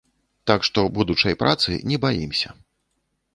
Так 0.51 0.63
што 0.69 0.85
будучай 0.95 1.37
працы 1.43 1.77
не 1.93 2.01
баімся. 2.07 2.49